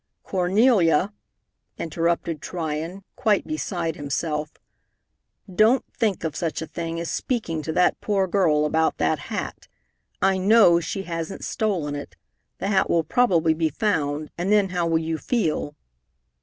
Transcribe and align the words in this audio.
"Cornelia," 0.23 1.13
interrupted 1.77 2.41
Tryon, 2.41 3.03
quite 3.15 3.45
beside 3.45 3.95
himself, 3.95 4.51
"don't 5.53 5.85
think 5.93 6.23
of 6.23 6.35
such 6.35 6.59
a 6.59 6.65
thing 6.65 6.99
as 6.99 7.11
speaking 7.11 7.61
to 7.61 7.71
that 7.73 8.01
poor 8.01 8.25
girl 8.25 8.65
about 8.65 8.97
that 8.97 9.19
hat. 9.29 9.67
I 10.19 10.39
know 10.39 10.79
she 10.79 11.03
hasn't 11.03 11.43
stolen 11.43 11.93
it. 11.93 12.15
The 12.57 12.69
hat 12.69 12.89
will 12.89 13.03
probably 13.03 13.53
be 13.53 13.69
found, 13.69 14.31
and 14.39 14.51
then 14.51 14.69
how 14.69 14.87
will 14.87 14.97
you 14.97 15.19
feel?" 15.19 15.75